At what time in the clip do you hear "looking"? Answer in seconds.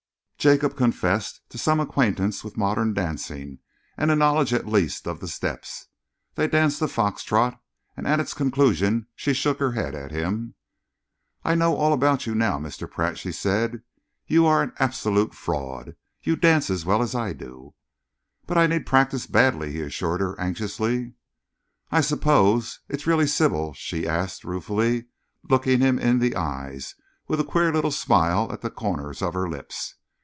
25.47-25.81